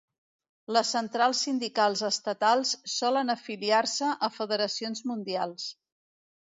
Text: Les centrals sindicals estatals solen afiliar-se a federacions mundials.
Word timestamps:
Les 0.77 0.93
centrals 0.95 1.41
sindicals 1.47 2.03
estatals 2.09 2.73
solen 2.97 3.35
afiliar-se 3.37 4.13
a 4.29 4.33
federacions 4.41 5.09
mundials. 5.13 5.71